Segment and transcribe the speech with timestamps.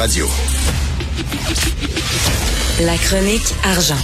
[0.00, 0.26] Radio.
[2.80, 3.98] La chronique argent.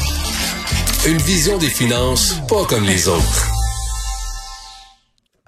[1.08, 3.46] Une vision des finances pas comme les autres.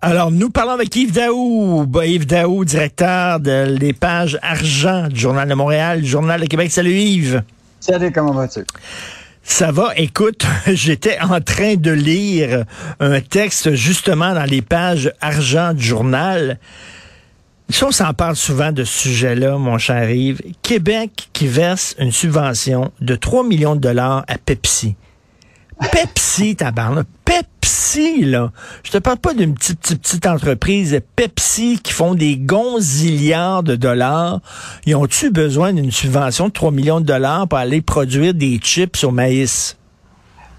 [0.00, 1.84] Alors, nous parlons avec Yves Daou.
[1.86, 6.46] Bah, Yves Daou, directeur de les pages argent du Journal de Montréal, du Journal de
[6.46, 6.70] Québec.
[6.70, 7.42] Salut Yves.
[7.80, 8.60] Salut, comment vas-tu?
[9.42, 9.92] Ça va?
[9.96, 12.64] Écoute, j'étais en train de lire
[13.00, 16.58] un texte justement dans les pages argent du journal.
[17.70, 20.40] Si on s'en parle souvent de ce sujet-là, mon cher Yves.
[20.62, 24.96] Québec qui verse une subvention de 3 millions de dollars à Pepsi.
[25.92, 27.06] Pepsi, tabarnak.
[27.26, 28.52] Pepsi, là.
[28.82, 30.98] Je te parle pas d'une petite, petite, petite entreprise.
[31.14, 34.40] Pepsi qui font des gonzillards de dollars.
[34.86, 39.04] Ils ont-tu besoin d'une subvention de 3 millions de dollars pour aller produire des chips
[39.04, 39.77] au maïs?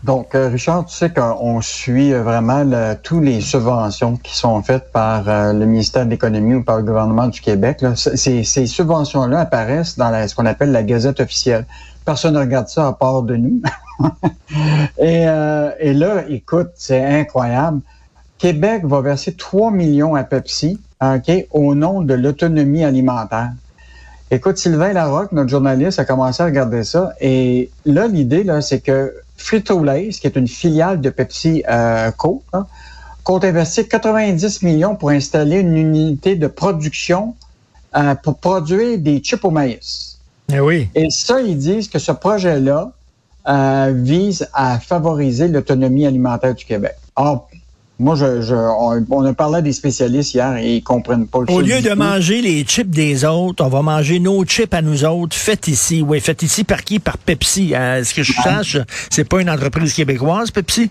[0.04, 4.62] Donc, euh, Richard, tu sais qu'on suit euh, vraiment le, tous les subventions qui sont
[4.64, 7.82] faites par euh, le ministère de l'Économie ou par le gouvernement du Québec.
[7.82, 7.96] Là.
[7.96, 11.66] Ces, ces subventions-là apparaissent dans la, ce qu'on appelle la Gazette officielle.
[12.06, 13.62] Personne ne regarde ça à part de nous.
[14.98, 15.24] et,
[15.80, 17.82] et là, écoute, c'est incroyable.
[18.38, 23.52] Québec va verser 3 millions à Pepsi ok, au nom de l'autonomie alimentaire.
[24.32, 27.14] Écoute, Sylvain Larocque, notre journaliste, a commencé à regarder ça.
[27.20, 32.44] Et là, l'idée, là, c'est que Frito-Lay, qui est une filiale de Pepsi euh, Co,
[32.54, 32.68] hein,
[33.24, 37.36] compte investir 90 millions pour installer une unité de production
[37.96, 40.20] euh, pour produire des chips au maïs.
[40.52, 40.90] Eh oui.
[40.96, 42.92] Et ça, ils disent que ce projet-là
[43.48, 46.96] euh, vise à favoriser l'autonomie alimentaire du Québec.
[47.16, 47.49] Or,
[48.00, 51.52] moi, je, je on, a parlé à des spécialistes hier et ils comprennent pas le
[51.52, 55.04] Au lieu de manger les chips des autres, on va manger nos chips à nous
[55.04, 56.02] autres, faites ici.
[56.02, 57.00] Oui, faites ici par qui?
[57.00, 57.74] Par Pepsi.
[57.74, 58.78] Est-ce ce que je sache,
[59.10, 60.90] c'est pas une entreprise québécoise, Pepsi?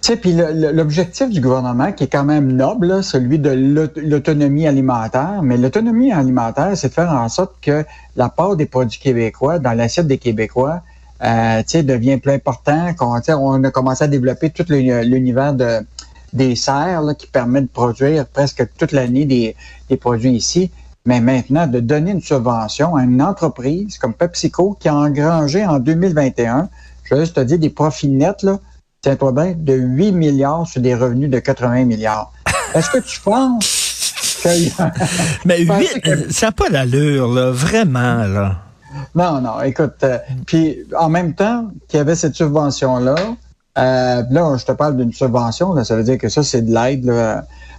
[0.00, 3.50] Tu sais, puis l'objectif du gouvernement, qui est quand même noble, celui de
[3.96, 9.00] l'autonomie alimentaire, mais l'autonomie alimentaire, c'est de faire en sorte que la part des produits
[9.00, 10.82] québécois dans l'assiette des Québécois
[11.22, 12.94] euh, devient plus important.
[13.00, 15.80] On, on a commencé à développer tout l'univers de
[16.32, 19.56] des serres qui permettent de produire presque toute l'année des,
[19.88, 20.70] des, produits ici.
[21.04, 25.78] Mais maintenant, de donner une subvention à une entreprise comme PepsiCo qui a engrangé en
[25.78, 26.68] 2021,
[27.04, 28.58] je vais juste te dire, des profits nets, là,
[29.02, 32.32] tiens-toi bien, de 8 milliards sur des revenus de 80 milliards.
[32.74, 34.48] Est-ce que tu penses que...
[35.44, 38.62] Mais 8, ça n'a pas l'allure, là, vraiment, là.
[39.14, 43.14] Non, non, écoute, euh, puis en même temps qu'il y avait cette subvention-là,
[43.78, 46.72] euh, là, je te parle d'une subvention, là, ça veut dire que ça, c'est de
[46.72, 47.10] l'aide.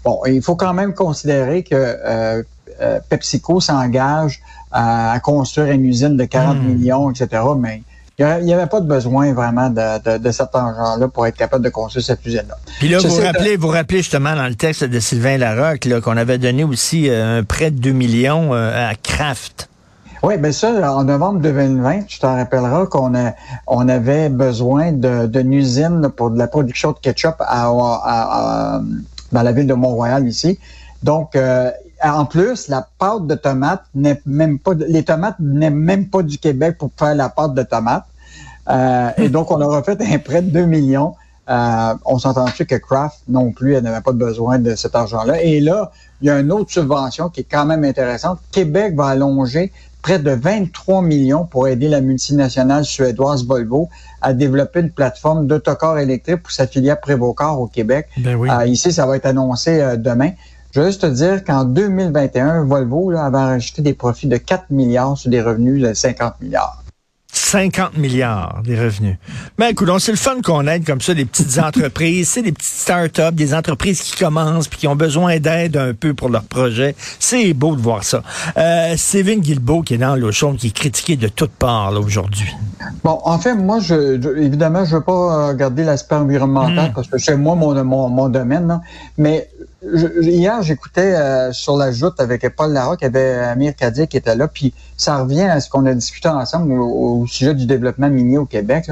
[0.03, 2.43] Bon, il faut quand même considérer que euh,
[2.81, 4.39] euh PepsiCo s'engage
[4.71, 6.67] à, construire une usine de 40 hmm.
[6.67, 7.81] millions, etc., mais
[8.19, 11.69] il n'y avait pas de besoin vraiment de, de, cet argent-là pour être capable de
[11.69, 12.57] construire cette usine-là.
[12.79, 16.17] Puis là, vous vous rappelez, vous rappelez justement dans le texte de Sylvain Larocque qu'on
[16.17, 19.69] avait donné aussi euh, un prêt de 2 millions à Kraft.
[20.27, 23.31] Oui, bien ça, en novembre 2020, tu t'en rappelleras qu'on a,
[23.65, 28.81] on avait besoin d'une usine pour de la production de ketchup à,
[29.31, 30.59] dans la ville de Mont-Royal ici.
[31.01, 31.71] Donc, euh,
[32.03, 36.37] en plus, la pâte de tomate n'est même pas, les tomates n'est même pas du
[36.37, 38.03] Québec pour faire la pâte de tomate.
[38.67, 41.15] Euh, et donc, on leur a fait un prêt de 2 millions.
[41.49, 45.41] Euh, on s'entend-tu que Kraft non plus, elle n'avait pas besoin de cet argent-là?
[45.41, 48.39] Et là, il y a une autre subvention qui est quand même intéressante.
[48.51, 49.71] Québec va allonger
[50.01, 53.89] près de 23 millions pour aider la multinationale suédoise Volvo
[54.21, 58.07] à développer une plateforme d'autocar électrique pour sa filière Prévocar au Québec.
[58.17, 60.31] Ben euh, ici, ça va être annoncé euh, demain.
[60.71, 64.65] Je veux juste te dire qu'en 2021, Volvo là, avait enregistré des profits de 4
[64.69, 66.83] milliards sur des revenus de 50 milliards.
[67.47, 69.15] 50 milliards des revenus.
[69.57, 72.67] Mais écoute, c'est le fun qu'on aide comme ça des petites entreprises, c'est des petites
[72.67, 76.93] start-up, des entreprises qui commencent puis qui ont besoin d'aide un peu pour leur projet.
[77.19, 78.21] C'est beau de voir ça.
[78.57, 82.53] Euh, Steven Guilbeault qui est dans le show, qui est critiqué de toutes parts aujourd'hui.
[83.03, 86.93] Bon, en fait, moi, je, évidemment, je veux pas regarder l'aspect environnemental hmm.
[86.93, 88.81] parce que c'est moi mon, mon, mon domaine,
[89.17, 89.49] mais
[89.83, 94.17] hier, j'écoutais euh, sur la joute avec Paul Larocque, il y avait Amir Kadir qui
[94.17, 98.09] était là, puis ça revient à ce qu'on a discuté ensemble au, sujet du développement
[98.09, 98.89] minier au Québec.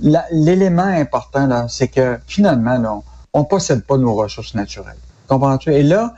[0.00, 3.00] L'élément important, là, c'est que finalement, là,
[3.32, 4.96] on ne possède pas nos ressources naturelles.
[5.26, 5.72] Comprends-tu?
[5.72, 6.14] Et là,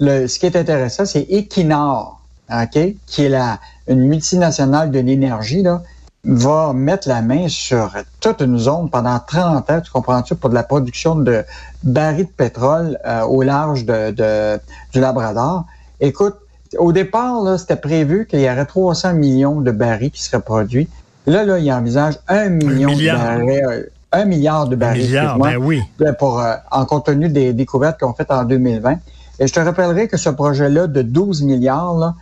[0.00, 5.62] le, ce qui est intéressant, c'est Equinor, OK, qui est la, une multinationale de l'énergie,
[5.62, 5.82] là,
[6.24, 10.54] va mettre la main sur toute une zone pendant 30 ans, tu comprends-tu, pour de
[10.54, 11.44] la production de
[11.82, 14.58] barils de pétrole euh, au large de,
[14.92, 15.64] du Labrador.
[16.00, 16.34] Écoute,
[16.76, 20.88] au départ, c'était prévu qu'il y aurait 300 millions de barils qui seraient produits.
[21.26, 23.62] Là, là, il envisage un million de barils.
[23.64, 25.82] Euh, un milliard de barils, milliard, ben oui.
[26.18, 28.96] pour, euh, en compte tenu des découvertes qu'on fait en 2020.
[29.38, 32.14] Et je te rappellerai que ce projet-là de 12 milliards, là,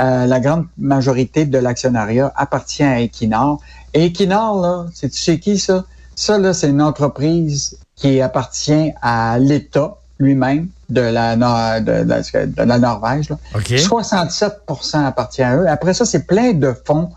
[0.00, 3.60] euh, la grande majorité de l'actionnariat appartient à Equinor.
[3.94, 5.84] Et Equinor, là, c'est tu sais qui ça?
[6.14, 11.36] Ça, là, c'est une entreprise qui appartient à l'État lui-même de la,
[11.80, 13.28] de, de, la Norvège.
[13.30, 13.38] Là.
[13.54, 15.68] 67% appartient à eux.
[15.68, 17.10] Après ça, c'est plein de fonds,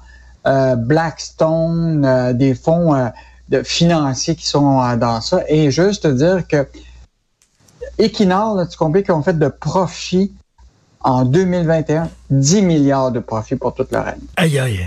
[0.48, 3.07] euh, Blackstone, euh, des fonds euh,
[3.50, 5.42] de financiers qui sont dans ça.
[5.48, 6.68] Et juste te dire que
[7.98, 10.33] Equinor, là, tu comprends qu'ils ont fait de profit
[11.05, 14.17] en 2021, 10 milliards de profit pour toute leur année.
[14.37, 14.79] Aïe, aïe.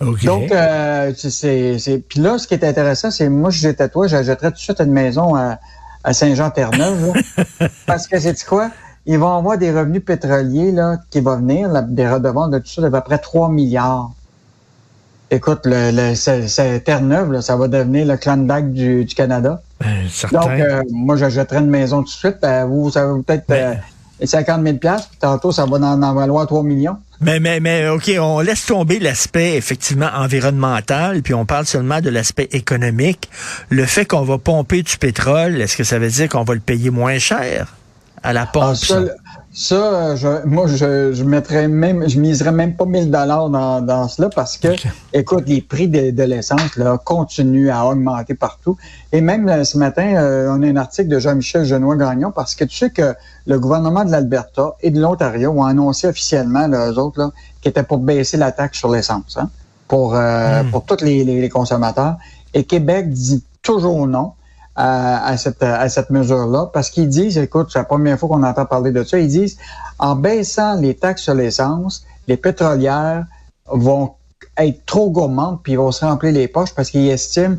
[0.00, 4.50] Donc, euh, c'est, puis là, ce qui est intéressant, c'est moi, je j'étais toi, j'achèterais
[4.50, 5.58] tout de suite une maison à,
[6.02, 7.12] à Saint-Jean-Terre-Neuve,
[7.86, 8.70] parce que c'est quoi?
[9.06, 12.82] Ils vont avoir des revenus pétroliers là, qui vont venir, des redevances de tout ça,
[12.82, 14.10] d'à peu près 3 milliards.
[15.30, 19.62] Écoute, le, le Terre-Neuve, ça va devenir le Klondike du, du Canada.
[19.80, 22.38] Ben, Donc, euh, moi, j'achèterais une maison tout de suite.
[22.42, 23.46] Ben, vous, ça va peut-être...
[24.20, 26.96] Ben, 50 000 puis tantôt, ça va en, valoir 3 millions.
[27.20, 32.10] Mais, mais, mais, OK, on laisse tomber l'aspect, effectivement, environnemental, puis on parle seulement de
[32.10, 33.28] l'aspect économique.
[33.70, 36.60] Le fait qu'on va pomper du pétrole, est-ce que ça veut dire qu'on va le
[36.60, 37.74] payer moins cher
[38.22, 38.64] à la pompe?
[38.64, 39.00] Ah, ça,
[40.16, 44.28] je, moi, je, je mettrais même, je miserais même pas 1000 dollars dans, dans cela
[44.28, 44.68] parce que,
[45.12, 48.76] écoute, les prix de, de l'essence là continuent à augmenter partout.
[49.12, 52.56] Et même euh, ce matin, euh, on a un article de Jean-Michel Genois Gagnon parce
[52.56, 53.14] que tu sais que
[53.46, 57.30] le gouvernement de l'Alberta et de l'Ontario ont annoncé officiellement, là, eux autres, là,
[57.60, 59.48] qu'ils étaient pour baisser la taxe sur l'essence, hein,
[59.86, 60.70] pour euh, hmm.
[60.72, 62.16] pour tous les, les consommateurs.
[62.54, 64.32] Et Québec dit toujours non
[64.76, 68.66] à, cette, à cette mesure-là, parce qu'ils disent, écoute, c'est la première fois qu'on entend
[68.66, 69.56] parler de ça, ils disent,
[69.98, 73.24] en baissant les taxes sur l'essence, les pétrolières
[73.66, 74.14] vont
[74.56, 77.56] être trop gourmandes, puis ils vont se remplir les poches parce qu'ils estiment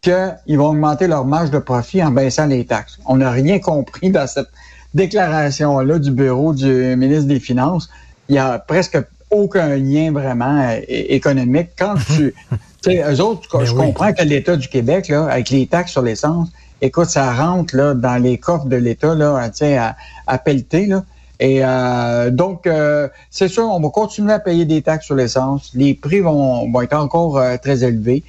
[0.00, 2.98] qu'ils vont augmenter leur marge de profit en baissant les taxes.
[3.06, 4.48] On n'a rien compris dans cette
[4.94, 7.90] déclaration-là du bureau du ministre des Finances.
[8.28, 8.98] Il y a presque
[9.30, 11.70] aucun lien vraiment économique.
[11.78, 12.34] Quand tu
[12.82, 16.48] sais, eux autres, je comprends que l'État du Québec, là, avec les taxes sur l'essence,
[16.80, 19.96] écoute, ça rentre là dans les coffres de l'État là, à,
[20.26, 21.02] à pelleter là.
[21.40, 25.70] Et euh, donc, euh, c'est sûr, on va continuer à payer des taxes sur l'essence.
[25.74, 28.24] Les prix vont, vont être encore euh, très élevés.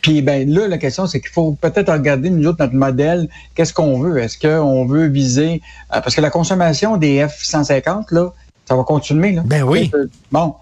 [0.00, 3.28] puis ben là, la question, c'est qu'il faut peut-être regarder nous autres notre modèle.
[3.54, 4.18] Qu'est-ce qu'on veut?
[4.18, 5.60] Est-ce qu'on veut viser
[5.90, 8.32] parce que la consommation des F-150 là,
[8.66, 9.42] ça va continuer là.
[9.44, 9.90] Ben oui.
[10.32, 10.54] Bon,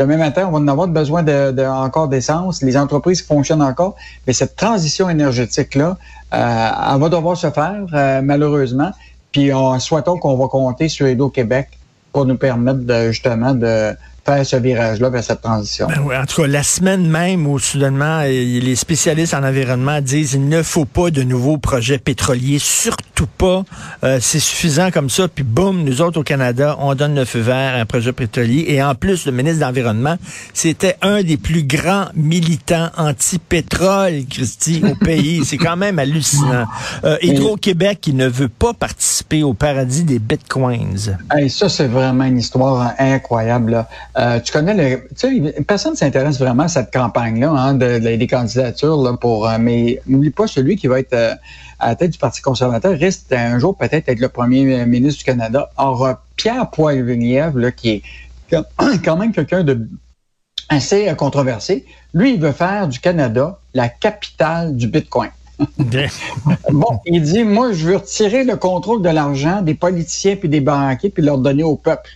[0.00, 2.62] Demain matin, on va en avoir besoin de, encore d'essence.
[2.62, 3.96] Les entreprises fonctionnent encore.
[4.26, 5.98] Mais cette transition énergétique-là,
[6.32, 8.92] euh, elle va devoir se faire, euh, malheureusement.
[9.30, 11.68] Puis on souhaitons qu'on va compter sur Hydro-Québec
[12.14, 13.94] pour nous permettre de, justement de
[14.30, 15.86] faire ce virage-là vers cette transition.
[15.88, 20.48] Ben en tout cas, la semaine même où soudainement les spécialistes en environnement disent il
[20.48, 23.64] ne faut pas de nouveaux projets pétroliers, surtout pas.
[24.04, 25.28] Euh, c'est suffisant comme ça.
[25.28, 28.66] Puis boum, nous autres au Canada, on donne le feu vert à un projet pétrolier.
[28.68, 30.16] Et en plus, le ministre de l'Environnement,
[30.54, 35.42] c'était un des plus grands militants anti-pétrole, Christy, au pays.
[35.50, 36.66] C'est quand même hallucinant.
[37.04, 41.18] Euh, Hydro-Québec, qui ne veut pas participer au paradis des bitcoins.
[41.32, 43.72] Hey, ça, c'est vraiment une histoire incroyable.
[43.72, 43.88] Là.
[44.20, 47.98] Euh, tu connais le, tu sais, personne ne s'intéresse vraiment à cette campagne-là, hein, de,
[47.98, 49.48] des candidatures là, pour.
[49.48, 51.34] Euh, mais n'oublie pas celui qui va être euh,
[51.78, 55.24] à la tête du Parti conservateur risque un jour peut-être être le premier ministre du
[55.24, 55.70] Canada.
[55.78, 58.02] Or, Pierre Poilievre, qui est
[59.04, 59.88] quand même quelqu'un de
[60.68, 65.30] assez controversé, lui, il veut faire du Canada la capitale du Bitcoin.
[66.70, 70.60] bon, il dit, moi, je veux retirer le contrôle de l'argent des politiciens puis des
[70.60, 72.10] banquiers puis leur donner au peuple.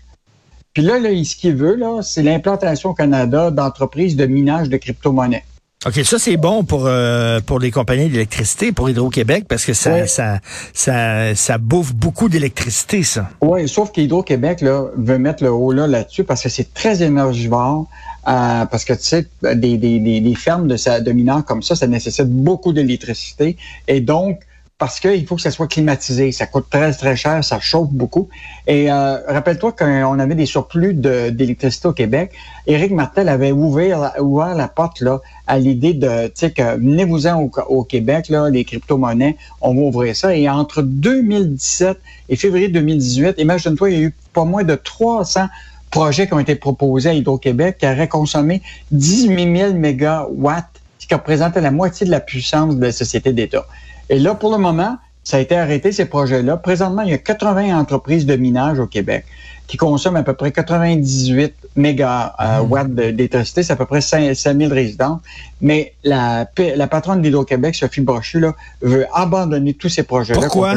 [0.74, 4.76] Puis là, là ce qu'il veut, là, c'est l'implantation au Canada d'entreprises de minage de
[4.76, 5.44] crypto-monnaies.
[5.86, 10.06] OK, ça c'est bon pour euh, pour les compagnies d'électricité, pour Hydro-Québec, parce que ça,
[10.06, 10.40] ça,
[10.72, 13.28] ça, ça bouffe beaucoup d'électricité, ça.
[13.42, 17.86] Oui, sauf qu'Hydro-Québec là, veut mettre le haut là là-dessus parce que c'est très énergivore.
[18.26, 21.86] Euh, parce que tu sais, des, des, des, fermes de, de mineurs comme ça, ça
[21.86, 23.58] nécessite beaucoup d'électricité.
[23.86, 24.40] Et donc,
[24.84, 26.30] parce qu'il faut que ça soit climatisé.
[26.30, 28.28] Ça coûte très, très cher, ça chauffe beaucoup.
[28.66, 32.32] Et euh, rappelle-toi qu'on avait des surplus d'électricité au Québec.
[32.66, 34.12] Éric Martel avait ouvert,
[34.54, 39.38] la porte là, à l'idée de, tu sais, que venez-vous-en au, Québec, là, les crypto-monnaies,
[39.62, 40.36] on va ouvrir ça.
[40.36, 41.98] Et entre 2017
[42.28, 45.46] et février 2018, imagine-toi, il y a eu pas moins de 300
[45.90, 48.60] projets qui ont été proposés à Hydro-Québec qui auraient consommé
[48.90, 53.64] 18 000 mégawatts, ce qui représentait la moitié de la puissance de la société d'État.
[54.10, 56.58] Et là, pour le moment, ça a été arrêté, ces projets-là.
[56.58, 59.24] Présentement, il y a 80 entreprises de minage au Québec
[59.66, 62.94] qui consomment à peu près 98 mégawatts mmh.
[62.94, 63.62] d'électricité.
[63.62, 65.22] C'est à peu près 5, 000 résidents.
[65.62, 66.46] Mais la,
[66.76, 70.40] la patronne d'Hydro-Québec, Sophie Brochu, là, veut abandonner tous ces projets-là.
[70.40, 70.74] Pourquoi?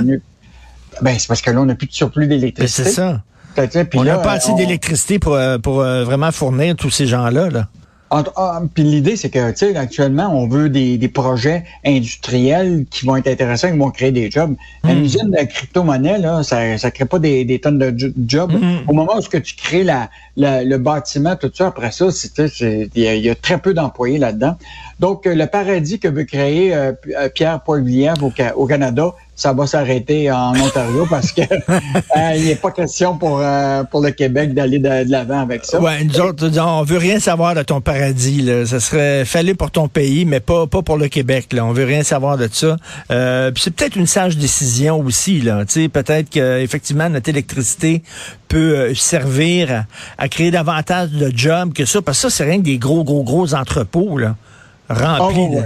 [1.02, 2.90] Ben, c'est parce que là, on n'a plus de surplus d'électricité.
[2.90, 3.22] C'est ça.
[3.96, 7.50] on n'a pas assez d'électricité pour, pour vraiment fournir tous ces gens-là.
[7.50, 7.68] Là.
[8.10, 13.06] Ah, puis l'idée, c'est que, tu sais, actuellement, on veut des, des, projets industriels qui
[13.06, 14.56] vont être intéressants, qui vont créer des jobs.
[14.84, 14.90] Mm.
[14.90, 18.54] Une usine de crypto-monnaie, là, ça ne crée pas des, des, tonnes de jobs.
[18.54, 18.88] Hmm.
[18.88, 22.08] Au moment où ce que tu crées la, le bâtiment, tout ça, après ça,
[22.60, 24.56] il y, a très peu d'employés là-dedans.
[25.00, 29.68] Donc, le paradis que veut créer euh, euh, Pierre-Paul Villeneuve au, au Canada, ça va
[29.68, 34.54] s'arrêter en Ontario parce que euh, il n'est pas question pour euh, pour le Québec
[34.54, 35.80] d'aller de, l'avant avec ça.
[35.80, 38.50] Ouais, nous autres, on veut rien savoir de ton paradis.
[38.66, 41.54] Ça serait fallait pour ton pays, mais pas pas pour le Québec.
[41.54, 41.64] Là.
[41.64, 42.78] On veut rien savoir de ça.
[43.12, 45.48] Euh, c'est peut-être une sage décision aussi.
[45.94, 48.02] Peut-être qu'effectivement notre électricité
[48.48, 49.86] peut servir
[50.18, 53.04] à, créer davantage de jobs que ça, parce que ça c'est rien que des gros
[53.04, 54.36] gros gros entrepôts là
[54.90, 55.58] remplis.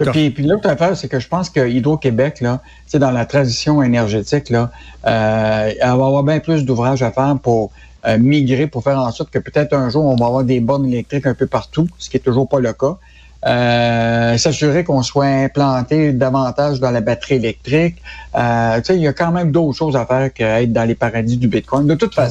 [0.00, 2.60] Oh, puis, puis l'autre affaire, c'est que je pense que Hydro-Québec, là,
[2.94, 4.70] dans la transition énergétique, là,
[5.06, 7.72] euh, elle va avoir bien plus d'ouvrages à faire pour
[8.06, 10.86] euh, migrer, pour faire en sorte que peut-être un jour, on va avoir des bornes
[10.86, 12.98] électriques un peu partout, ce qui est toujours pas le cas.
[13.46, 17.96] Euh, s'assurer qu'on soit implanté davantage dans la batterie électrique.
[18.34, 21.46] Euh, il y a quand même d'autres choses à faire qu'être dans les paradis du
[21.46, 21.86] Bitcoin.
[21.86, 22.28] De toute ah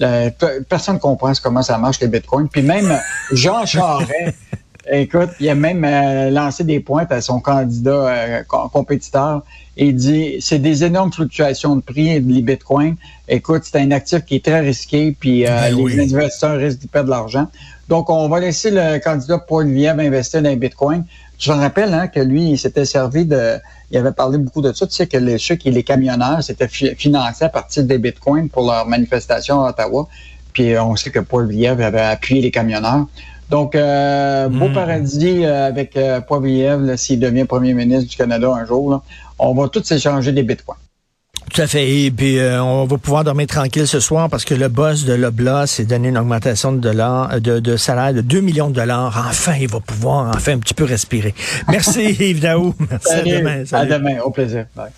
[0.00, 2.48] façon, personne ne comprend comment ça marche les Bitcoins.
[2.48, 2.98] Puis même
[3.32, 4.12] Jean Charest
[4.92, 8.42] Écoute, il a même euh, lancé des pointes à son candidat euh,
[8.72, 9.42] compétiteur
[9.76, 12.96] et dit c'est des énormes fluctuations de prix des bitcoins.
[13.28, 16.88] Écoute, c'est un actif qui est très risqué, puis euh, ben les investisseurs risquent de
[16.88, 17.46] perdre de l'argent.
[17.88, 21.04] Donc, on va laisser le candidat Paul Liev investir dans les bitcoins.
[21.38, 23.58] Je me rappelle hein, que lui, il s'était servi de.
[23.90, 24.86] Il avait parlé beaucoup de ça.
[24.86, 28.66] Tu sais que les, ceux qui les camionneurs, c'était financé à partir des bitcoins pour
[28.66, 30.08] leur manifestation à Ottawa.
[30.52, 33.06] Puis on sait que Paul Liev avait appuyé les camionneurs.
[33.50, 34.72] Donc, euh, beau hmm.
[34.72, 39.02] paradis euh, avec euh, Poilievre, s'il devient premier ministre du Canada un jour.
[39.40, 40.78] on va tous s'échanger des bitcoins.
[41.52, 41.90] Tout à fait.
[41.90, 45.14] Et puis, euh, on va pouvoir dormir tranquille ce soir parce que le boss de
[45.14, 49.26] l'Obla s'est donné une augmentation de, dollars, de, de, salaire de 2 millions de dollars.
[49.28, 51.34] Enfin, il va pouvoir enfin un petit peu respirer.
[51.68, 52.74] Merci Yves Daou.
[52.90, 53.64] Merci à demain.
[53.72, 54.20] À demain.
[54.20, 54.66] Au plaisir.
[54.76, 54.86] Bye.